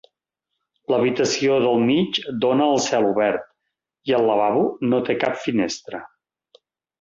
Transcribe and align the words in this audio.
L'habitació 0.93 1.57
del 1.65 1.83
mig 1.89 2.17
dona 2.45 2.65
al 2.69 2.81
celobert 2.87 3.45
i 4.11 4.17
el 4.21 4.27
lavabo 4.31 4.65
no 4.91 5.03
té 5.11 5.19
cap 5.27 5.39
finestra. 5.47 6.03